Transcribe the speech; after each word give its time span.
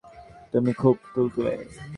তুমি 0.53 0.71
খুব 0.73 0.95
তুলতুলে! 1.13 1.53